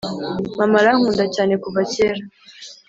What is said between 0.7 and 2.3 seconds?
arankunda cyane kuva kera